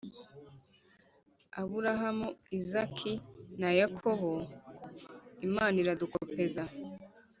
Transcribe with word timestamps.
abrahamu, 1.61 2.27
izaki 2.59 3.13
na 3.59 3.69
yakobo. 3.79 4.31
»imana 5.47 5.75
iradukopeza, 5.83 6.63